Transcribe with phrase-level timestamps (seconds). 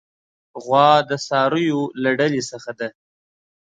[0.63, 2.87] غوا د څارویو له ډلې څخه ده.